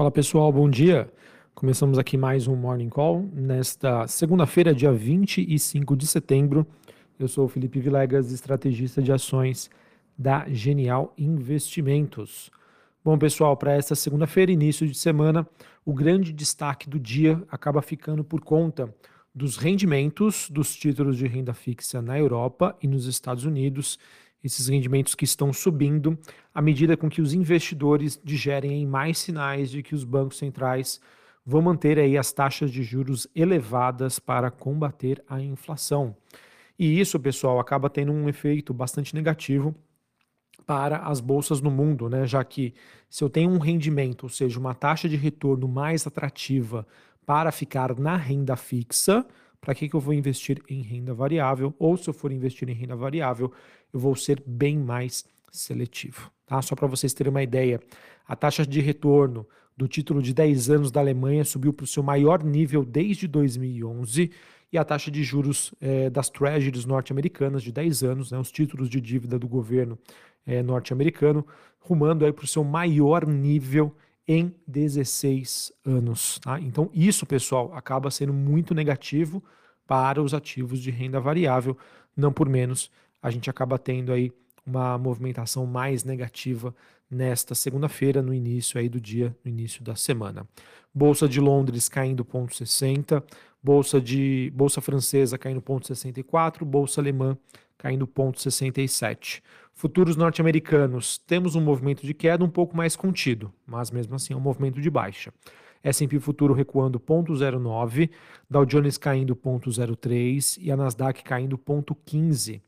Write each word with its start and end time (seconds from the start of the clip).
Fala 0.00 0.10
pessoal, 0.10 0.50
bom 0.50 0.66
dia. 0.66 1.12
Começamos 1.54 1.98
aqui 1.98 2.16
mais 2.16 2.48
um 2.48 2.56
Morning 2.56 2.88
Call 2.88 3.28
nesta 3.34 4.06
segunda-feira, 4.06 4.74
dia 4.74 4.90
25 4.90 5.94
de 5.94 6.06
setembro. 6.06 6.66
Eu 7.18 7.28
sou 7.28 7.44
o 7.44 7.48
Felipe 7.48 7.78
Vilegas, 7.78 8.32
estrategista 8.32 9.02
de 9.02 9.12
ações 9.12 9.68
da 10.16 10.48
Genial 10.48 11.12
Investimentos. 11.18 12.50
Bom, 13.04 13.18
pessoal, 13.18 13.54
para 13.58 13.74
esta 13.74 13.94
segunda-feira, 13.94 14.50
início 14.50 14.86
de 14.86 14.96
semana, 14.96 15.46
o 15.84 15.92
grande 15.92 16.32
destaque 16.32 16.88
do 16.88 16.98
dia 16.98 17.42
acaba 17.50 17.82
ficando 17.82 18.24
por 18.24 18.40
conta 18.40 18.88
dos 19.34 19.58
rendimentos 19.58 20.48
dos 20.48 20.74
títulos 20.74 21.18
de 21.18 21.26
renda 21.26 21.52
fixa 21.52 22.00
na 22.00 22.18
Europa 22.18 22.74
e 22.82 22.88
nos 22.88 23.04
Estados 23.04 23.44
Unidos 23.44 23.98
esses 24.42 24.68
rendimentos 24.68 25.14
que 25.14 25.24
estão 25.24 25.52
subindo 25.52 26.18
à 26.54 26.62
medida 26.62 26.96
com 26.96 27.08
que 27.08 27.20
os 27.20 27.32
investidores 27.32 28.20
digerem 28.22 28.86
mais 28.86 29.18
sinais 29.18 29.70
de 29.70 29.82
que 29.82 29.94
os 29.94 30.04
bancos 30.04 30.38
centrais 30.38 31.00
vão 31.44 31.62
manter 31.62 31.98
aí 31.98 32.16
as 32.16 32.32
taxas 32.32 32.70
de 32.70 32.82
juros 32.82 33.26
elevadas 33.34 34.18
para 34.18 34.50
combater 34.50 35.22
a 35.28 35.40
inflação. 35.40 36.16
E 36.78 36.98
isso, 36.98 37.18
pessoal, 37.20 37.58
acaba 37.58 37.90
tendo 37.90 38.12
um 38.12 38.28
efeito 38.28 38.72
bastante 38.72 39.14
negativo 39.14 39.74
para 40.66 40.98
as 40.98 41.20
bolsas 41.20 41.60
no 41.60 41.70
mundo, 41.70 42.08
né? 42.08 42.26
Já 42.26 42.44
que 42.44 42.74
se 43.08 43.24
eu 43.24 43.28
tenho 43.28 43.50
um 43.50 43.58
rendimento, 43.58 44.24
ou 44.24 44.28
seja, 44.28 44.58
uma 44.58 44.74
taxa 44.74 45.08
de 45.08 45.16
retorno 45.16 45.66
mais 45.66 46.06
atrativa 46.06 46.86
para 47.26 47.50
ficar 47.50 47.98
na 47.98 48.16
renda 48.16 48.56
fixa, 48.56 49.26
para 49.60 49.74
que, 49.74 49.88
que 49.88 49.94
eu 49.94 50.00
vou 50.00 50.14
investir 50.14 50.62
em 50.68 50.80
renda 50.80 51.12
variável? 51.12 51.74
Ou 51.78 51.96
se 51.96 52.08
eu 52.08 52.14
for 52.14 52.32
investir 52.32 52.68
em 52.68 52.72
renda 52.72 52.96
variável, 52.96 53.52
eu 53.92 54.00
vou 54.00 54.14
ser 54.14 54.42
bem 54.46 54.78
mais 54.78 55.24
seletivo. 55.50 56.30
Tá? 56.46 56.60
Só 56.62 56.74
para 56.74 56.86
vocês 56.86 57.12
terem 57.12 57.30
uma 57.30 57.42
ideia, 57.42 57.80
a 58.26 58.36
taxa 58.36 58.66
de 58.66 58.80
retorno 58.80 59.46
do 59.76 59.88
título 59.88 60.22
de 60.22 60.34
10 60.34 60.70
anos 60.70 60.90
da 60.90 61.00
Alemanha 61.00 61.44
subiu 61.44 61.72
para 61.72 61.84
o 61.84 61.86
seu 61.86 62.02
maior 62.02 62.42
nível 62.44 62.84
desde 62.84 63.26
2011 63.26 64.30
e 64.72 64.78
a 64.78 64.84
taxa 64.84 65.10
de 65.10 65.22
juros 65.22 65.74
é, 65.80 66.08
das 66.10 66.28
treasuries 66.28 66.84
norte-americanas 66.84 67.62
de 67.62 67.72
10 67.72 68.02
anos, 68.04 68.30
né, 68.30 68.38
os 68.38 68.52
títulos 68.52 68.88
de 68.88 69.00
dívida 69.00 69.38
do 69.38 69.48
governo 69.48 69.98
é, 70.46 70.62
norte-americano, 70.62 71.46
rumando 71.80 72.30
para 72.32 72.44
o 72.44 72.48
seu 72.48 72.62
maior 72.62 73.26
nível 73.26 73.94
em 74.28 74.54
16 74.66 75.72
anos. 75.84 76.38
Tá? 76.38 76.60
Então, 76.60 76.90
isso, 76.94 77.26
pessoal, 77.26 77.72
acaba 77.74 78.10
sendo 78.10 78.32
muito 78.32 78.74
negativo 78.74 79.42
para 79.86 80.22
os 80.22 80.32
ativos 80.34 80.80
de 80.80 80.90
renda 80.90 81.18
variável. 81.18 81.76
Não 82.16 82.32
por 82.32 82.48
menos, 82.48 82.90
a 83.22 83.30
gente 83.30 83.50
acaba 83.50 83.78
tendo 83.78 84.12
aí 84.12 84.32
uma 84.66 84.96
movimentação 84.98 85.66
mais 85.66 86.04
negativa 86.04 86.74
nesta 87.10 87.54
segunda-feira, 87.54 88.22
no 88.22 88.32
início 88.32 88.78
aí 88.78 88.88
do 88.88 89.00
dia, 89.00 89.36
no 89.44 89.50
início 89.50 89.82
da 89.82 89.96
semana. 89.96 90.46
Bolsa 90.94 91.28
de 91.28 91.40
Londres 91.40 91.88
caindo 91.88 92.24
0,60, 92.24 93.22
bolsa 93.62 94.00
de 94.00 94.52
bolsa 94.54 94.80
francesa 94.80 95.36
caindo 95.36 95.60
0,64, 95.60 96.64
bolsa 96.64 97.00
alemã 97.00 97.36
caindo 97.76 98.06
0,67. 98.06 99.42
Futuros 99.72 100.14
norte-americanos, 100.14 101.18
temos 101.18 101.54
um 101.54 101.60
movimento 101.60 102.06
de 102.06 102.12
queda 102.12 102.44
um 102.44 102.50
pouco 102.50 102.76
mais 102.76 102.94
contido, 102.94 103.52
mas 103.66 103.90
mesmo 103.90 104.14
assim 104.14 104.34
é 104.34 104.36
um 104.36 104.40
movimento 104.40 104.80
de 104.80 104.90
baixa. 104.90 105.32
S&P 105.82 106.20
futuro 106.20 106.52
recuando 106.52 107.00
0,09, 107.00 108.10
Dow 108.48 108.66
Jones 108.66 108.98
caindo 108.98 109.34
0,03 109.34 110.58
e 110.60 110.70
a 110.70 110.76
Nasdaq 110.76 111.24
caindo 111.24 111.56
0,15. 111.56 112.60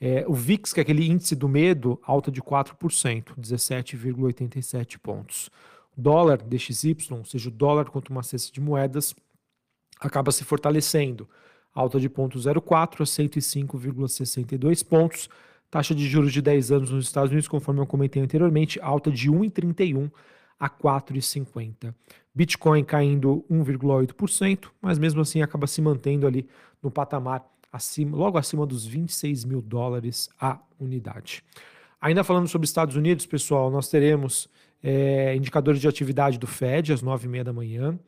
É, 0.00 0.24
o 0.26 0.34
VIX, 0.34 0.72
que 0.72 0.80
é 0.80 0.82
aquele 0.82 1.06
índice 1.06 1.34
do 1.34 1.48
medo, 1.48 2.00
alta 2.02 2.30
de 2.30 2.42
4%, 2.42 3.34
17,87 3.38 4.98
pontos. 4.98 5.50
O 5.96 6.00
dólar 6.00 6.42
DXY, 6.42 6.96
ou 7.10 7.24
seja, 7.24 7.48
o 7.48 7.52
dólar 7.52 7.86
contra 7.86 8.12
uma 8.12 8.22
cesta 8.22 8.52
de 8.52 8.60
moedas, 8.60 9.14
acaba 10.00 10.32
se 10.32 10.44
fortalecendo, 10.44 11.28
alta 11.72 11.98
de 12.00 12.08
0,04 12.08 13.00
a 13.00 13.04
105,62 13.04 14.84
pontos. 14.84 15.28
Taxa 15.70 15.94
de 15.94 16.06
juros 16.06 16.32
de 16.32 16.40
10 16.40 16.70
anos 16.70 16.90
nos 16.90 17.06
Estados 17.06 17.30
Unidos, 17.30 17.48
conforme 17.48 17.80
eu 17.80 17.86
comentei 17.86 18.22
anteriormente, 18.22 18.78
alta 18.80 19.10
de 19.10 19.30
1,31 19.30 20.10
a 20.58 20.68
4,50. 20.70 21.94
Bitcoin 22.34 22.84
caindo 22.84 23.44
1,8%, 23.50 24.70
mas 24.80 24.98
mesmo 24.98 25.20
assim 25.20 25.42
acaba 25.42 25.66
se 25.66 25.80
mantendo 25.80 26.26
ali 26.26 26.48
no 26.82 26.90
patamar 26.90 27.44
acima, 27.74 28.16
logo 28.16 28.38
acima 28.38 28.64
dos 28.64 28.86
26 28.86 29.44
mil 29.44 29.60
dólares 29.60 30.30
a 30.40 30.60
unidade. 30.78 31.42
Ainda 32.00 32.22
falando 32.22 32.46
sobre 32.46 32.66
Estados 32.66 32.94
Unidos, 32.94 33.26
pessoal, 33.26 33.68
nós 33.68 33.88
teremos 33.88 34.48
é, 34.80 35.34
indicadores 35.34 35.80
de 35.80 35.88
atividade 35.88 36.38
do 36.38 36.46
Fed 36.46 36.92
às 36.92 37.02
9h30 37.02 37.42
da 37.42 37.52
manhã 37.52 37.98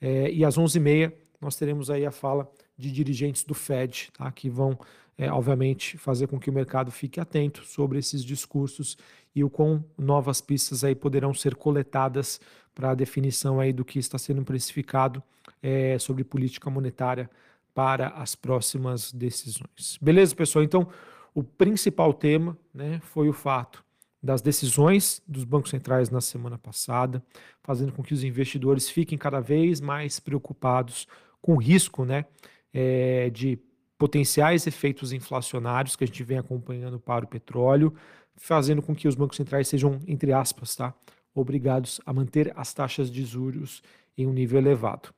é, 0.00 0.28
e 0.32 0.44
às 0.44 0.58
11h30 0.58 1.12
nós 1.40 1.54
teremos 1.54 1.88
aí 1.88 2.04
a 2.04 2.10
fala 2.10 2.50
de 2.76 2.90
dirigentes 2.90 3.44
do 3.44 3.54
Fed, 3.54 4.10
tá, 4.16 4.30
que 4.32 4.50
vão 4.50 4.76
é, 5.16 5.30
obviamente, 5.30 5.96
fazer 5.98 6.26
com 6.26 6.40
que 6.40 6.50
o 6.50 6.52
mercado 6.52 6.90
fique 6.90 7.20
atento 7.20 7.64
sobre 7.64 7.98
esses 7.98 8.24
discursos 8.24 8.96
e 9.34 9.44
o 9.44 9.50
quão 9.50 9.84
novas 9.96 10.40
pistas 10.40 10.82
aí 10.82 10.94
poderão 10.94 11.32
ser 11.32 11.54
coletadas 11.54 12.40
para 12.74 12.90
a 12.90 12.94
definição 12.94 13.60
aí 13.60 13.72
do 13.72 13.84
que 13.84 13.98
está 13.98 14.18
sendo 14.18 14.42
precificado 14.42 15.22
é, 15.62 15.96
sobre 15.98 16.24
política 16.24 16.68
monetária 16.70 17.30
para 17.74 18.08
as 18.08 18.34
próximas 18.34 19.12
decisões. 19.12 19.98
Beleza, 20.00 20.34
pessoal? 20.34 20.62
Então, 20.62 20.88
o 21.34 21.42
principal 21.42 22.12
tema 22.12 22.56
né, 22.74 23.00
foi 23.00 23.28
o 23.28 23.32
fato 23.32 23.84
das 24.22 24.40
decisões 24.40 25.20
dos 25.26 25.44
bancos 25.44 25.70
centrais 25.70 26.08
na 26.08 26.20
semana 26.20 26.56
passada, 26.56 27.22
fazendo 27.62 27.92
com 27.92 28.02
que 28.02 28.14
os 28.14 28.22
investidores 28.22 28.88
fiquem 28.88 29.18
cada 29.18 29.40
vez 29.40 29.80
mais 29.80 30.20
preocupados 30.20 31.08
com 31.40 31.54
o 31.54 31.58
risco 31.58 32.04
né, 32.04 32.24
é, 32.72 33.30
de 33.30 33.58
potenciais 33.98 34.66
efeitos 34.66 35.12
inflacionários 35.12 35.96
que 35.96 36.04
a 36.04 36.06
gente 36.06 36.22
vem 36.22 36.38
acompanhando 36.38 37.00
para 37.00 37.24
o 37.24 37.28
petróleo, 37.28 37.92
fazendo 38.36 38.82
com 38.82 38.94
que 38.94 39.08
os 39.08 39.14
bancos 39.14 39.36
centrais 39.36 39.68
sejam, 39.68 39.98
entre 40.06 40.32
aspas, 40.32 40.76
tá, 40.76 40.94
obrigados 41.34 42.00
a 42.06 42.12
manter 42.12 42.52
as 42.56 42.72
taxas 42.72 43.10
de 43.10 43.24
juros 43.24 43.82
em 44.16 44.26
um 44.26 44.32
nível 44.32 44.58
elevado. 44.58 45.12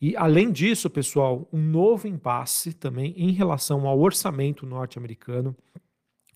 E 0.00 0.16
além 0.16 0.50
disso, 0.50 0.88
pessoal, 0.88 1.46
um 1.52 1.60
novo 1.60 2.08
impasse 2.08 2.72
também 2.72 3.12
em 3.16 3.32
relação 3.32 3.86
ao 3.86 4.00
orçamento 4.00 4.64
norte-americano. 4.64 5.54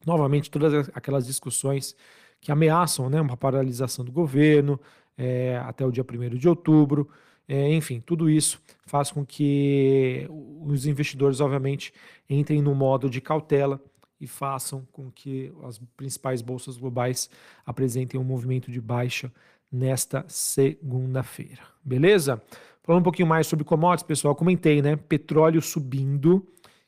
Novamente, 0.05 0.51
todas 0.51 0.91
aquelas 0.93 1.27
discussões 1.27 1.97
que 2.41 2.53
ameaçam 2.53 3.09
né, 3.09 3.19
uma 3.21 3.39
paralisação 3.39 4.05
do 4.05 4.13
governo 4.13 4.79
é, 5.17 5.57
até 5.65 5.85
o 5.87 5.91
dia 5.91 6.05
1 6.05 6.37
de 6.37 6.47
outubro. 6.47 7.09
É, 7.49 7.73
enfim, 7.73 8.01
tudo 8.01 8.29
isso 8.29 8.61
faz 8.85 9.11
com 9.11 9.25
que 9.25 10.27
os 10.61 10.85
investidores, 10.85 11.41
obviamente, 11.41 11.93
entrem 12.29 12.61
no 12.61 12.75
modo 12.75 13.09
de 13.09 13.21
cautela 13.21 13.83
e 14.21 14.27
façam 14.27 14.87
com 14.93 15.11
que 15.11 15.53
as 15.63 15.79
principais 15.97 16.43
bolsas 16.43 16.77
globais 16.77 17.31
apresentem 17.65 18.21
um 18.21 18.25
movimento 18.25 18.71
de 18.71 18.81
baixa 18.81 19.33
nesta 19.75 20.25
segunda-feira. 20.29 21.63
Beleza? 21.85 22.41
Falando 22.83 23.01
um 23.01 23.05
pouquinho 23.05 23.27
mais 23.27 23.47
sobre 23.47 23.65
commodities, 23.65 24.07
pessoal, 24.07 24.35
comentei, 24.35 24.81
né? 24.81 24.95
Petróleo 24.95 25.61
subindo, 25.61 26.47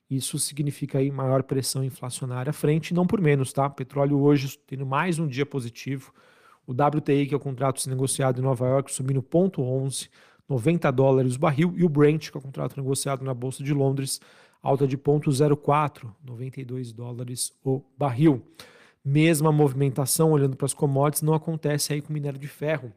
isso 0.09 0.39
significa 0.39 0.99
aí 0.99 1.11
maior 1.11 1.43
pressão 1.43 1.83
inflacionária 1.83 2.51
à 2.51 2.53
frente, 2.53 2.95
não 2.95 3.07
por 3.07 3.21
menos, 3.21 3.53
tá? 3.53 3.69
Petróleo 3.69 4.21
hoje 4.21 4.59
tendo 4.67 4.87
mais 4.87 5.19
um 5.19 5.27
dia 5.27 5.45
positivo. 5.45 6.13
O 6.67 6.73
WTI, 6.73 7.27
que 7.27 7.35
é 7.35 7.37
o 7.37 7.41
contrato 7.41 7.89
negociado 7.89 8.41
em 8.41 8.43
Nova 8.43 8.67
York, 8.67 8.93
subindo 8.93 9.23
0,11 9.23 10.09
90 10.49 10.93
dólares 10.93 11.35
o 11.35 11.41
barril, 11.41 11.75
e 11.77 11.85
o 11.85 11.89
Brent, 11.89 12.31
que 12.31 12.37
é 12.37 12.39
o 12.39 12.43
contrato 12.43 12.77
negociado 12.77 13.25
na 13.25 13.35
Bolsa 13.35 13.65
de 13.65 13.75
Londres, 13.75 14.21
alta 14.63 14.87
de 14.87 14.97
0,04, 14.97 16.09
92 16.25 16.93
dólares 16.93 17.53
o 17.65 17.83
barril. 17.99 18.43
Mesma 19.09 19.53
movimentação, 19.53 20.33
olhando 20.33 20.57
para 20.57 20.67
as 20.67 20.75
commodities, 20.75 21.23
não 21.23 21.33
acontece 21.33 21.93
aí 21.93 22.03
com 22.03 22.11
o 22.11 22.13
minério 22.13 22.41
de 22.41 22.49
ferro. 22.49 22.93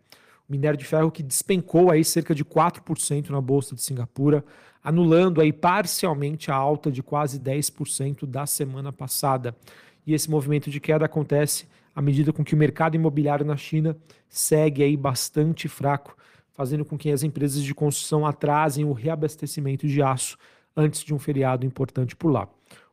O 0.48 0.52
minério 0.52 0.76
de 0.76 0.84
ferro 0.84 1.12
que 1.12 1.22
despencou 1.22 1.92
aí 1.92 2.04
cerca 2.04 2.34
de 2.34 2.44
4% 2.44 3.30
na 3.30 3.40
Bolsa 3.40 3.76
de 3.76 3.82
Singapura, 3.84 4.44
anulando 4.84 5.40
aí 5.40 5.54
parcialmente 5.54 6.50
a 6.50 6.56
alta 6.56 6.92
de 6.92 7.04
quase 7.04 7.40
10% 7.40 8.26
da 8.26 8.48
semana 8.48 8.92
passada. 8.92 9.56
E 10.04 10.16
esse 10.16 10.32
movimento 10.32 10.72
de 10.72 10.80
queda 10.80 11.06
acontece 11.06 11.68
à 11.94 12.02
medida 12.02 12.34
com 12.34 12.44
que 12.44 12.56
o 12.56 12.58
mercado 12.58 12.96
imobiliário 12.96 13.46
na 13.46 13.56
China 13.56 13.96
segue 14.28 14.82
aí 14.82 14.98
bastante 14.98 15.68
fraco, 15.68 16.18
fazendo 16.54 16.84
com 16.84 16.98
que 16.98 17.12
as 17.12 17.22
empresas 17.22 17.62
de 17.62 17.76
construção 17.76 18.26
atrasem 18.26 18.84
o 18.84 18.94
reabastecimento 18.94 19.88
de 19.88 20.02
aço 20.02 20.40
antes 20.76 21.04
de 21.04 21.14
um 21.14 21.20
feriado 21.20 21.68
importante 21.68 22.16
por 22.16 22.32
lá. 22.32 22.50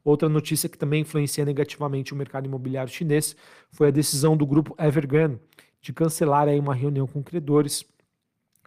Outra 0.06 0.29
notícia 0.29 0.69
que 0.69 0.79
também 0.79 1.00
influencia 1.00 1.44
negativamente 1.44 2.12
o 2.12 2.17
mercado 2.17 2.47
imobiliário 2.47 2.93
chinês 2.93 3.35
foi 3.73 3.88
a 3.88 3.91
decisão 3.91 4.37
do 4.37 4.47
grupo 4.47 4.73
Evergrande 4.79 5.37
de 5.82 5.93
cancelar 5.93 6.47
aí 6.47 6.61
uma 6.61 6.76
reunião 6.76 7.08
com 7.08 7.25
credores, 7.25 7.85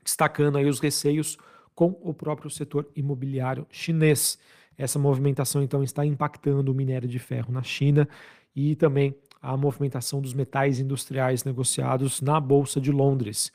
destacando 0.03 0.57
aí 0.57 0.65
os 0.65 0.81
receios 0.81 1.37
com 1.73 1.97
o 2.01 2.13
próprio 2.13 2.51
setor 2.51 2.89
imobiliário 2.93 3.65
chinês. 3.71 4.37
Essa 4.77 4.99
movimentação 4.99 5.63
então 5.63 5.81
está 5.81 6.05
impactando 6.05 6.73
o 6.73 6.75
minério 6.75 7.07
de 7.07 7.19
ferro 7.19 7.53
na 7.53 7.63
China 7.63 8.05
e 8.53 8.75
também 8.75 9.15
a 9.41 9.55
movimentação 9.55 10.19
dos 10.19 10.33
metais 10.33 10.77
industriais 10.77 11.45
negociados 11.45 12.19
na 12.19 12.37
bolsa 12.37 12.81
de 12.81 12.91
Londres. 12.91 13.49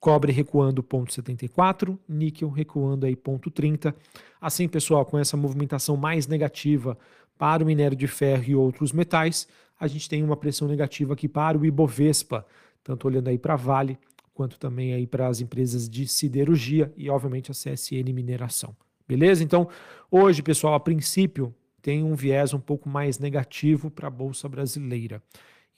cobre 0.00 0.32
recuando 0.32 0.82
0,74, 0.82 1.98
níquel 2.08 2.48
recuando 2.48 3.04
aí 3.04 3.14
0,30. 3.14 3.94
Assim, 4.40 4.66
pessoal, 4.68 5.04
com 5.04 5.18
essa 5.18 5.36
movimentação 5.36 5.98
mais 5.98 6.26
negativa 6.26 6.96
para 7.38 7.62
o 7.62 7.66
minério 7.66 7.96
de 7.96 8.06
ferro 8.06 8.44
e 8.46 8.54
outros 8.54 8.92
metais, 8.92 9.46
a 9.78 9.86
gente 9.86 10.08
tem 10.08 10.22
uma 10.22 10.36
pressão 10.36 10.66
negativa 10.66 11.14
aqui 11.14 11.28
para 11.28 11.58
o 11.58 11.64
Ibovespa, 11.64 12.46
tanto 12.82 13.06
olhando 13.06 13.28
aí 13.28 13.38
para 13.38 13.56
Vale, 13.56 13.98
quanto 14.32 14.58
também 14.58 14.92
aí 14.92 15.06
para 15.06 15.28
as 15.28 15.40
empresas 15.40 15.88
de 15.88 16.06
siderurgia 16.06 16.92
e, 16.96 17.08
obviamente, 17.08 17.50
a 17.50 17.54
CSN 17.54 18.12
Mineração. 18.12 18.76
Beleza? 19.08 19.42
Então, 19.42 19.68
hoje, 20.10 20.42
pessoal, 20.42 20.74
a 20.74 20.80
princípio, 20.80 21.54
tem 21.80 22.02
um 22.02 22.14
viés 22.14 22.52
um 22.52 22.60
pouco 22.60 22.88
mais 22.88 23.18
negativo 23.18 23.90
para 23.90 24.08
a 24.08 24.10
Bolsa 24.10 24.48
Brasileira, 24.48 25.22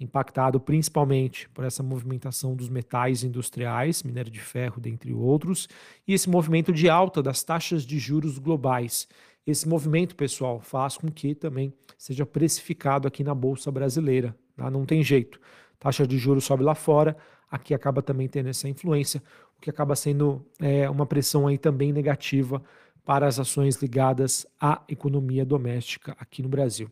impactado 0.01 0.59
principalmente 0.59 1.49
por 1.51 1.65
essa 1.65 1.83
movimentação 1.83 2.55
dos 2.55 2.69
metais 2.69 3.23
industriais, 3.23 4.03
minério 4.03 4.31
de 4.31 4.41
ferro, 4.41 4.81
dentre 4.81 5.13
outros, 5.13 5.69
e 6.07 6.15
esse 6.15 6.31
movimento 6.31 6.73
de 6.73 6.89
alta 6.89 7.23
das 7.23 7.43
taxas 7.43 7.85
de 7.85 7.99
juros 7.99 8.39
globais 8.39 9.07
esse 9.51 9.67
movimento, 9.67 10.15
pessoal, 10.15 10.61
faz 10.61 10.97
com 10.97 11.11
que 11.11 11.35
também 11.35 11.73
seja 11.97 12.27
precificado 12.27 13.09
aqui 13.09 13.25
na 13.25 13.35
Bolsa 13.35 13.71
Brasileira. 13.71 14.37
Tá? 14.57 14.71
Não 14.71 14.85
tem 14.85 15.03
jeito. 15.03 15.41
Taxa 15.79 16.07
de 16.07 16.19
juros 16.19 16.45
sobe 16.45 16.63
lá 16.63 16.75
fora, 16.75 17.17
aqui 17.51 17.73
acaba 17.73 18.03
também 18.03 18.29
tendo 18.29 18.49
essa 18.49 18.69
influência, 18.69 19.23
o 19.57 19.61
que 19.61 19.71
acaba 19.71 19.97
sendo 19.97 20.45
é, 20.61 20.89
uma 20.91 21.07
pressão 21.07 21.47
aí 21.47 21.57
também 21.57 21.93
negativa 21.93 22.63
para 23.05 23.27
as 23.27 23.39
ações 23.39 23.77
ligadas 23.77 24.47
à 24.61 24.83
economia 24.89 25.47
doméstica 25.47 26.15
aqui 26.21 26.43
no 26.43 26.49
Brasil. 26.49 26.91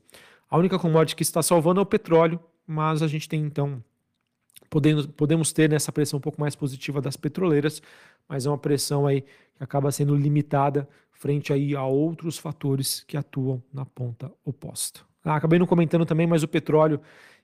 A 0.48 0.56
única 0.56 0.78
commodity 0.78 1.14
que 1.14 1.22
está 1.22 1.42
salvando 1.42 1.80
é 1.80 1.82
o 1.82 1.86
petróleo, 1.86 2.40
mas 2.66 3.02
a 3.02 3.08
gente 3.08 3.28
tem 3.28 3.42
então 3.42 3.82
podemos, 4.70 5.06
podemos 5.06 5.52
ter 5.52 5.68
nessa 5.68 5.92
pressão 5.92 6.18
um 6.18 6.20
pouco 6.20 6.40
mais 6.40 6.54
positiva 6.54 7.00
das 7.00 7.16
petroleiras, 7.16 7.82
mas 8.28 8.46
é 8.46 8.50
uma 8.50 8.58
pressão 8.58 9.06
aí 9.06 9.22
que 9.22 9.62
acaba 9.62 9.90
sendo 9.90 10.14
limitada 10.14 10.88
frente 11.18 11.52
aí 11.52 11.74
a 11.74 11.84
outros 11.84 12.38
fatores 12.38 13.02
que 13.06 13.16
atuam 13.16 13.62
na 13.72 13.84
ponta 13.84 14.30
oposta. 14.44 15.00
Ah, 15.24 15.36
acabei 15.36 15.58
não 15.58 15.66
comentando 15.66 16.06
também, 16.06 16.26
mas 16.26 16.42
o 16.42 16.48
petróleo 16.48 17.00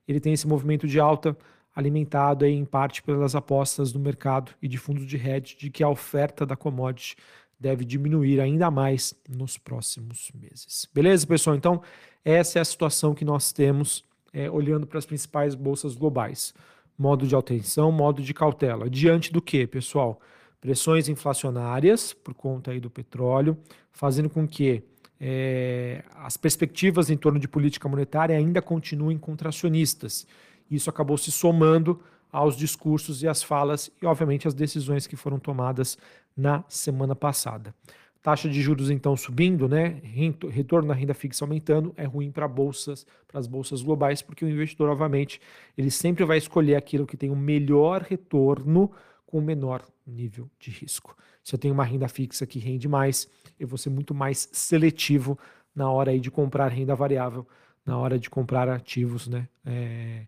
ele 0.06 0.20
tem 0.20 0.32
esse 0.32 0.46
movimento 0.46 0.86
de 0.86 1.00
alta 1.00 1.36
alimentado 1.74 2.44
aí 2.44 2.52
em 2.52 2.64
parte 2.64 3.02
pelas 3.02 3.34
apostas 3.34 3.90
do 3.92 3.98
mercado 3.98 4.52
e 4.60 4.68
de 4.68 4.76
fundos 4.76 5.06
de 5.06 5.16
hedge 5.16 5.56
de 5.56 5.70
que 5.70 5.82
a 5.82 5.88
oferta 5.88 6.44
da 6.44 6.54
commodity 6.54 7.16
deve 7.58 7.84
diminuir 7.84 8.40
ainda 8.40 8.70
mais 8.70 9.14
nos 9.28 9.56
próximos 9.56 10.30
meses. 10.34 10.86
Beleza, 10.92 11.26
pessoal? 11.26 11.56
Então, 11.56 11.80
essa 12.24 12.58
é 12.58 12.62
a 12.62 12.64
situação 12.64 13.14
que 13.14 13.24
nós 13.24 13.52
temos 13.52 14.04
é, 14.32 14.50
olhando 14.50 14.86
para 14.86 14.98
as 14.98 15.06
principais 15.06 15.54
bolsas 15.54 15.94
globais. 15.94 16.52
Modo 16.98 17.26
de 17.26 17.34
atenção, 17.34 17.90
modo 17.90 18.22
de 18.22 18.34
cautela. 18.34 18.90
Diante 18.90 19.32
do 19.32 19.40
que, 19.40 19.66
pessoal? 19.66 20.20
Pressões 20.62 21.08
inflacionárias 21.08 22.12
por 22.12 22.32
conta 22.32 22.70
aí 22.70 22.78
do 22.78 22.88
petróleo, 22.88 23.58
fazendo 23.90 24.30
com 24.30 24.46
que 24.46 24.84
é, 25.20 26.04
as 26.14 26.36
perspectivas 26.36 27.10
em 27.10 27.16
torno 27.16 27.38
de 27.38 27.48
política 27.48 27.88
monetária 27.88 28.36
ainda 28.36 28.62
continuem 28.62 29.18
contracionistas. 29.18 30.24
Isso 30.70 30.88
acabou 30.88 31.18
se 31.18 31.32
somando 31.32 32.00
aos 32.30 32.56
discursos 32.56 33.24
e 33.24 33.28
às 33.28 33.42
falas 33.42 33.90
e, 34.00 34.06
obviamente, 34.06 34.46
às 34.46 34.54
decisões 34.54 35.06
que 35.06 35.16
foram 35.16 35.38
tomadas 35.38 35.98
na 36.36 36.64
semana 36.68 37.16
passada. 37.16 37.74
Taxa 38.22 38.48
de 38.48 38.62
juros 38.62 38.88
então 38.88 39.16
subindo, 39.16 39.68
né? 39.68 40.00
Retorno 40.48 40.86
na 40.86 40.94
renda 40.94 41.12
fixa 41.12 41.44
aumentando 41.44 41.92
é 41.96 42.04
ruim 42.04 42.30
para 42.30 42.46
bolsas, 42.46 43.04
para 43.26 43.40
as 43.40 43.48
bolsas 43.48 43.82
globais, 43.82 44.22
porque 44.22 44.44
o 44.44 44.48
investidor, 44.48 44.90
obviamente, 44.90 45.40
ele 45.76 45.90
sempre 45.90 46.24
vai 46.24 46.38
escolher 46.38 46.76
aquilo 46.76 47.04
que 47.04 47.16
tem 47.16 47.30
o 47.30 47.36
melhor 47.36 48.02
retorno 48.02 48.92
com 49.32 49.40
menor 49.40 49.82
nível 50.06 50.50
de 50.58 50.70
risco. 50.70 51.16
Se 51.42 51.54
eu 51.54 51.58
tenho 51.58 51.72
uma 51.72 51.84
renda 51.84 52.06
fixa 52.06 52.46
que 52.46 52.58
rende 52.58 52.86
mais, 52.86 53.26
eu 53.58 53.66
vou 53.66 53.78
ser 53.78 53.88
muito 53.88 54.14
mais 54.14 54.46
seletivo 54.52 55.38
na 55.74 55.90
hora 55.90 56.10
aí 56.10 56.20
de 56.20 56.30
comprar 56.30 56.68
renda 56.68 56.94
variável, 56.94 57.48
na 57.84 57.96
hora 57.96 58.18
de 58.18 58.28
comprar 58.28 58.68
ativos 58.68 59.28
né, 59.28 59.48
é, 59.64 60.26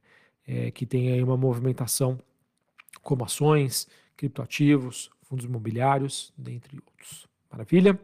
é, 0.49 0.71
que 0.71 0.87
tem 0.87 1.13
aí 1.13 1.23
uma 1.23 1.37
movimentação 1.37 2.19
como 3.03 3.27
ações, 3.27 3.87
criptoativos, 4.17 5.11
fundos 5.21 5.45
imobiliários, 5.45 6.33
dentre 6.35 6.79
outros. 6.79 7.29
Maravilha? 7.53 8.01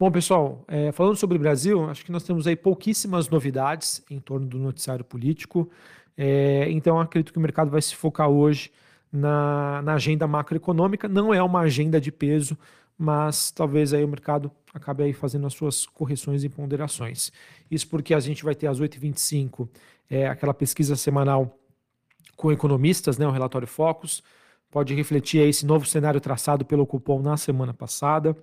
Bom, 0.00 0.10
pessoal, 0.10 0.64
é, 0.66 0.90
falando 0.92 1.16
sobre 1.16 1.36
o 1.36 1.40
Brasil, 1.40 1.90
acho 1.90 2.06
que 2.06 2.10
nós 2.10 2.22
temos 2.22 2.46
aí 2.46 2.56
pouquíssimas 2.56 3.28
novidades 3.28 4.02
em 4.08 4.18
torno 4.18 4.46
do 4.46 4.58
noticiário 4.58 5.04
político. 5.04 5.70
É, 6.16 6.70
então, 6.70 6.98
acredito 6.98 7.34
que 7.34 7.38
o 7.38 7.42
mercado 7.42 7.70
vai 7.70 7.82
se 7.82 7.94
focar 7.94 8.30
hoje 8.30 8.72
na, 9.12 9.82
na 9.82 9.94
agenda 9.94 10.26
macroeconômica. 10.26 11.08
Não 11.08 11.32
é 11.32 11.42
uma 11.42 11.60
agenda 11.60 12.00
de 12.00 12.12
peso, 12.12 12.56
mas 12.96 13.50
talvez 13.50 13.92
aí 13.94 14.04
o 14.04 14.08
mercado 14.08 14.50
acabe 14.72 15.04
aí 15.04 15.12
fazendo 15.12 15.46
as 15.46 15.54
suas 15.54 15.86
correções 15.86 16.44
e 16.44 16.48
ponderações. 16.48 17.32
Isso 17.70 17.88
porque 17.88 18.14
a 18.14 18.20
gente 18.20 18.44
vai 18.44 18.54
ter 18.54 18.66
às 18.66 18.80
8h25 18.80 19.68
é, 20.10 20.26
aquela 20.26 20.54
pesquisa 20.54 20.96
semanal 20.96 21.58
com 22.36 22.52
economistas, 22.52 23.18
né, 23.18 23.26
o 23.26 23.30
relatório 23.30 23.66
Focus, 23.66 24.22
pode 24.70 24.94
refletir 24.94 25.38
esse 25.40 25.66
novo 25.66 25.86
cenário 25.86 26.20
traçado 26.20 26.64
pelo 26.64 26.86
Cupom 26.86 27.20
na 27.20 27.36
semana 27.36 27.74
passada. 27.74 28.36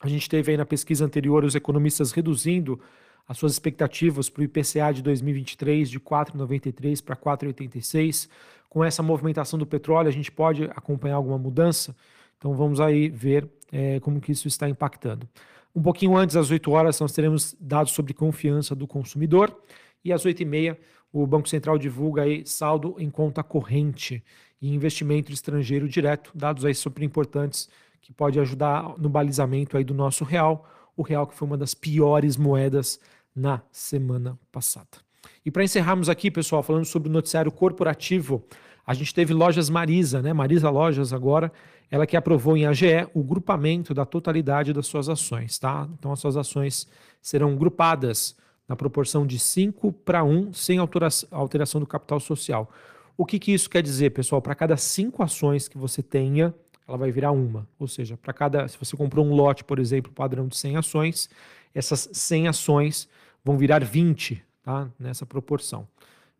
A 0.00 0.08
gente 0.08 0.28
teve 0.28 0.52
aí 0.52 0.56
na 0.56 0.66
pesquisa 0.66 1.04
anterior 1.04 1.44
os 1.44 1.54
economistas 1.54 2.12
reduzindo 2.12 2.80
as 3.26 3.38
suas 3.38 3.52
expectativas 3.52 4.28
para 4.28 4.40
o 4.40 4.44
IPCA 4.44 4.92
de 4.92 5.02
2023 5.02 5.88
de 5.88 6.00
4,93 6.00 7.02
para 7.02 7.16
4,86 7.16 8.28
com 8.72 8.82
essa 8.82 9.02
movimentação 9.02 9.58
do 9.58 9.66
petróleo, 9.66 10.08
a 10.08 10.10
gente 10.10 10.32
pode 10.32 10.64
acompanhar 10.64 11.16
alguma 11.16 11.36
mudança? 11.36 11.94
Então 12.38 12.54
vamos 12.54 12.80
aí 12.80 13.10
ver 13.10 13.46
é, 13.70 14.00
como 14.00 14.18
que 14.18 14.32
isso 14.32 14.48
está 14.48 14.66
impactando. 14.66 15.28
Um 15.76 15.82
pouquinho 15.82 16.16
antes, 16.16 16.36
às 16.36 16.50
8 16.50 16.70
horas, 16.70 16.98
nós 16.98 17.12
teremos 17.12 17.54
dados 17.60 17.92
sobre 17.92 18.14
confiança 18.14 18.74
do 18.74 18.86
consumidor 18.86 19.54
e 20.02 20.10
às 20.10 20.24
8 20.24 20.40
e 20.40 20.44
meia 20.46 20.78
o 21.12 21.26
Banco 21.26 21.50
Central 21.50 21.76
divulga 21.76 22.22
aí 22.22 22.46
saldo 22.46 22.96
em 22.98 23.10
conta 23.10 23.42
corrente 23.42 24.24
e 24.58 24.74
investimento 24.74 25.30
estrangeiro 25.30 25.86
direto, 25.86 26.32
dados 26.34 26.64
aí 26.64 26.74
super 26.74 27.04
importantes 27.04 27.68
que 28.00 28.10
pode 28.10 28.40
ajudar 28.40 28.96
no 28.96 29.10
balizamento 29.10 29.76
aí 29.76 29.84
do 29.84 29.92
nosso 29.92 30.24
real, 30.24 30.66
o 30.96 31.02
real 31.02 31.26
que 31.26 31.34
foi 31.34 31.46
uma 31.46 31.58
das 31.58 31.74
piores 31.74 32.38
moedas 32.38 32.98
na 33.36 33.60
semana 33.70 34.38
passada. 34.50 35.11
E 35.44 35.50
para 35.50 35.64
encerrarmos 35.64 36.08
aqui, 36.08 36.30
pessoal, 36.30 36.62
falando 36.62 36.84
sobre 36.84 37.08
o 37.08 37.12
noticiário 37.12 37.50
corporativo, 37.50 38.44
a 38.86 38.94
gente 38.94 39.12
teve 39.12 39.34
Lojas 39.34 39.68
Marisa, 39.68 40.22
né? 40.22 40.32
Marisa 40.32 40.70
Lojas 40.70 41.12
agora, 41.12 41.52
ela 41.90 42.06
que 42.06 42.16
aprovou 42.16 42.56
em 42.56 42.66
AGE 42.66 43.08
o 43.12 43.22
grupamento 43.22 43.92
da 43.92 44.04
totalidade 44.04 44.72
das 44.72 44.86
suas 44.86 45.08
ações, 45.08 45.58
tá? 45.58 45.88
Então 45.98 46.12
as 46.12 46.20
suas 46.20 46.36
ações 46.36 46.86
serão 47.20 47.56
grupadas 47.56 48.36
na 48.68 48.76
proporção 48.76 49.26
de 49.26 49.38
5 49.38 49.92
para 49.92 50.22
1, 50.24 50.52
sem 50.52 50.78
alteração 50.78 51.80
do 51.80 51.86
capital 51.86 52.20
social. 52.20 52.70
O 53.16 53.26
que, 53.26 53.38
que 53.38 53.52
isso 53.52 53.68
quer 53.68 53.82
dizer, 53.82 54.10
pessoal? 54.10 54.40
Para 54.40 54.54
cada 54.54 54.76
5 54.76 55.22
ações 55.22 55.68
que 55.68 55.76
você 55.76 56.02
tenha, 56.02 56.54
ela 56.86 56.96
vai 56.96 57.10
virar 57.10 57.32
uma. 57.32 57.68
Ou 57.78 57.86
seja, 57.86 58.16
para 58.16 58.32
cada. 58.32 58.66
Se 58.68 58.78
você 58.78 58.96
comprou 58.96 59.26
um 59.26 59.34
lote, 59.34 59.64
por 59.64 59.78
exemplo, 59.78 60.12
padrão 60.12 60.46
de 60.46 60.56
100 60.56 60.76
ações, 60.76 61.28
essas 61.74 62.08
100 62.12 62.48
ações 62.48 63.08
vão 63.44 63.58
virar 63.58 63.84
20 63.84 64.42
tá? 64.62 64.90
nessa 64.98 65.26
proporção. 65.26 65.86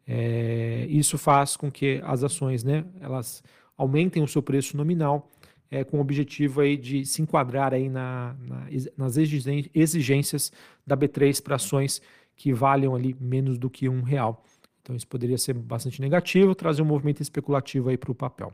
É, 0.07 0.87
isso 0.89 1.17
faz 1.17 1.57
com 1.57 1.71
que 1.71 2.01
as 2.05 2.25
ações 2.25 2.65
né, 2.65 2.85
elas 3.01 3.43
aumentem 3.77 4.23
o 4.23 4.29
seu 4.29 4.43
preço 4.43 4.77
nominal 4.77 5.31
é, 5.71 5.85
com 5.85 5.99
o 5.99 6.01
objetivo 6.01 6.61
aí 6.61 6.77
de 6.77 7.07
se 7.07 7.23
enquadrar 7.23 7.73
aí 7.73 7.89
na, 7.89 8.37
na, 8.47 8.67
nas 8.97 9.17
exigências 9.17 10.53
da 10.87 10.97
B3 10.97 11.43
para 11.43 11.57
ações 11.57 12.03
que 12.37 12.53
valham 12.53 12.95
ali 12.95 13.17
menos 13.19 13.59
do 13.59 13.71
que 13.71 13.89
um 13.89 14.03
real. 14.03 14.45
Então 14.83 14.95
isso 14.95 15.07
poderia 15.07 15.39
ser 15.39 15.55
bastante 15.55 16.01
negativo, 16.01 16.55
trazer 16.55 16.83
um 16.83 16.87
movimento 16.87 17.23
especulativo 17.23 17.89
aí 17.89 17.97
para 17.97 18.11
o 18.11 18.15
papel. 18.15 18.53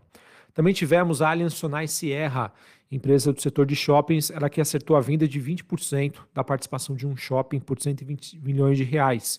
Também 0.59 0.75
tivemos 0.75 1.23
a 1.23 1.31
Allianz 1.31 1.55
Sonai 1.55 1.87
Sierra, 1.87 2.53
empresa 2.91 3.33
do 3.33 3.41
setor 3.41 3.65
de 3.65 3.77
shoppings, 3.77 4.29
ela 4.29 4.51
que 4.51 4.61
acertou 4.61 4.97
a 4.97 5.01
venda 5.01 5.29
de 5.29 5.41
20% 5.41 6.17
da 6.35 6.43
participação 6.43 6.97
de 6.97 7.07
um 7.07 7.17
shopping 7.17 7.61
por 7.61 7.81
120 7.81 8.41
milhões 8.41 8.77
de 8.77 8.83
reais. 8.83 9.39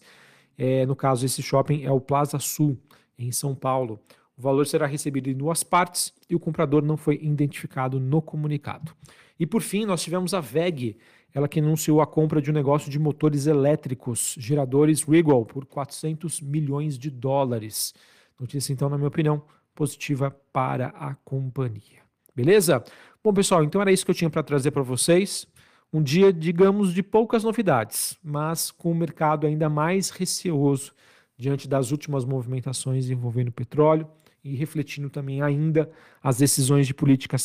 É, 0.57 0.85
no 0.85 0.95
caso, 0.95 1.25
esse 1.25 1.43
shopping 1.43 1.83
é 1.83 1.91
o 1.91 1.99
Plaza 1.99 2.39
Sul, 2.39 2.77
em 3.17 3.33
São 3.33 3.53
Paulo. 3.53 3.99
O 4.37 4.41
valor 4.41 4.65
será 4.65 4.87
recebido 4.87 5.29
em 5.29 5.33
duas 5.33 5.61
partes 5.61 6.13
e 6.29 6.35
o 6.35 6.39
comprador 6.39 6.81
não 6.81 6.95
foi 6.95 7.19
identificado 7.21 7.99
no 7.99 8.21
comunicado. 8.21 8.93
E 9.37 9.45
por 9.45 9.61
fim, 9.61 9.83
nós 9.83 10.01
tivemos 10.01 10.33
a 10.33 10.39
VEG, 10.39 10.95
ela 11.33 11.49
que 11.49 11.59
anunciou 11.59 11.99
a 11.99 12.07
compra 12.07 12.41
de 12.41 12.49
um 12.49 12.53
negócio 12.53 12.89
de 12.89 12.97
motores 12.97 13.45
elétricos, 13.45 14.37
geradores 14.39 15.03
Regal, 15.03 15.45
por 15.45 15.65
400 15.65 16.39
milhões 16.39 16.97
de 16.97 17.09
dólares. 17.09 17.93
Notícia, 18.39 18.71
então, 18.71 18.87
na 18.87 18.97
minha 18.97 19.09
opinião, 19.09 19.43
positiva 19.79 20.29
para 20.51 20.87
a 20.87 21.15
companhia. 21.23 22.01
Beleza? 22.35 22.83
Bom, 23.23 23.33
pessoal, 23.33 23.63
então 23.63 23.79
era 23.79 23.93
isso 23.93 24.03
que 24.03 24.11
eu 24.11 24.15
tinha 24.15 24.29
para 24.29 24.43
trazer 24.43 24.71
para 24.71 24.83
vocês. 24.83 25.47
Um 25.93 26.03
dia, 26.03 26.33
digamos, 26.33 26.93
de 26.93 27.01
poucas 27.01 27.45
novidades, 27.45 28.19
mas 28.21 28.71
com 28.71 28.91
o 28.91 28.95
mercado 28.95 29.47
ainda 29.47 29.69
mais 29.69 30.09
receoso 30.09 30.91
diante 31.37 31.65
das 31.65 31.91
últimas 31.91 32.25
movimentações 32.25 33.09
envolvendo 33.09 33.53
petróleo 33.53 34.05
e 34.43 34.53
refletindo 34.53 35.09
também 35.09 35.41
ainda 35.41 35.89
as 36.21 36.37
decisões 36.37 36.85
de 36.85 36.93
política 36.93 37.37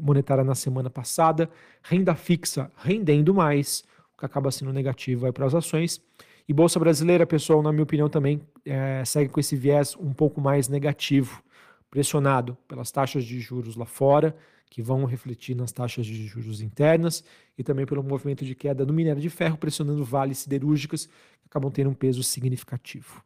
monetária 0.00 0.44
na 0.44 0.54
semana 0.54 0.88
passada, 0.88 1.50
renda 1.82 2.14
fixa 2.14 2.70
rendendo 2.76 3.34
mais, 3.34 3.82
o 4.14 4.18
que 4.20 4.24
acaba 4.24 4.52
sendo 4.52 4.72
negativo 4.72 5.32
para 5.32 5.46
as 5.46 5.54
ações. 5.54 6.00
E 6.48 6.52
Bolsa 6.52 6.78
Brasileira, 6.78 7.26
pessoal, 7.26 7.60
na 7.60 7.72
minha 7.72 7.82
opinião, 7.82 8.08
também 8.08 8.40
é, 8.64 9.04
segue 9.04 9.30
com 9.30 9.40
esse 9.40 9.56
viés 9.56 9.96
um 9.98 10.12
pouco 10.12 10.40
mais 10.40 10.68
negativo, 10.68 11.42
pressionado 11.92 12.56
pelas 12.66 12.90
taxas 12.90 13.22
de 13.22 13.38
juros 13.38 13.76
lá 13.76 13.84
fora, 13.84 14.34
que 14.70 14.80
vão 14.80 15.04
refletir 15.04 15.54
nas 15.54 15.72
taxas 15.72 16.06
de 16.06 16.26
juros 16.26 16.62
internas, 16.62 17.22
e 17.56 17.62
também 17.62 17.84
pelo 17.84 18.02
movimento 18.02 18.46
de 18.46 18.54
queda 18.54 18.86
no 18.86 18.94
minério 18.94 19.20
de 19.20 19.28
ferro, 19.28 19.58
pressionando 19.58 20.02
vales 20.02 20.38
siderúrgicas, 20.38 21.04
que 21.04 21.46
acabam 21.46 21.70
tendo 21.70 21.90
um 21.90 21.94
peso 21.94 22.22
significativo. 22.22 23.22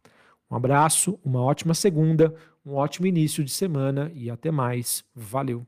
Um 0.51 0.57
abraço, 0.57 1.19
uma 1.25 1.41
ótima 1.41 1.75
segunda, 1.75 2.35
um 2.65 2.75
ótimo 2.75 3.07
início 3.07 3.45
de 3.45 3.53
semana 3.53 4.11
e 4.13 4.29
até 4.29 4.51
mais. 4.51 5.05
Valeu! 5.15 5.67